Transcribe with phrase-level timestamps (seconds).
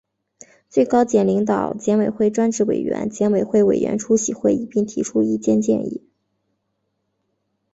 [0.67, 6.09] 最高检领导、检委会专职委员、检委会委员出席会议并提出意见建议